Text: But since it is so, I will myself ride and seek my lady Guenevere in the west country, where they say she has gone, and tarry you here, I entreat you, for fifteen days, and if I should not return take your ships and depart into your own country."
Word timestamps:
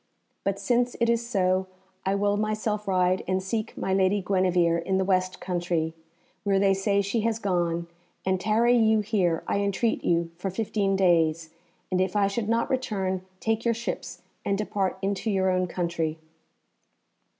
But 0.43 0.57
since 0.57 0.95
it 0.99 1.11
is 1.11 1.23
so, 1.29 1.67
I 2.07 2.15
will 2.15 2.35
myself 2.35 2.87
ride 2.87 3.23
and 3.27 3.37
seek 3.43 3.77
my 3.77 3.93
lady 3.93 4.19
Guenevere 4.19 4.79
in 4.79 4.97
the 4.97 5.05
west 5.05 5.39
country, 5.39 5.93
where 6.43 6.57
they 6.57 6.73
say 6.73 7.03
she 7.03 7.21
has 7.21 7.37
gone, 7.37 7.85
and 8.25 8.41
tarry 8.41 8.75
you 8.75 9.01
here, 9.01 9.43
I 9.45 9.59
entreat 9.59 10.03
you, 10.03 10.31
for 10.37 10.49
fifteen 10.49 10.95
days, 10.95 11.51
and 11.91 12.01
if 12.01 12.15
I 12.15 12.25
should 12.25 12.49
not 12.49 12.71
return 12.71 13.21
take 13.39 13.63
your 13.63 13.75
ships 13.75 14.23
and 14.43 14.57
depart 14.57 14.97
into 15.03 15.29
your 15.29 15.51
own 15.51 15.67
country." 15.67 16.17